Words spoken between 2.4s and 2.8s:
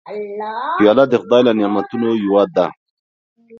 ده.